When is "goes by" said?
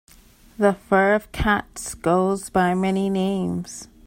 1.93-2.73